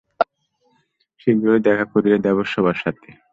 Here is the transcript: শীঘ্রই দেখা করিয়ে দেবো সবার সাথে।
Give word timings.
শীঘ্রই 1.19 1.59
দেখা 1.59 1.85
করিয়ে 1.93 2.17
দেবো 2.17 2.41
সবার 2.43 2.77
সাথে। 2.83 3.07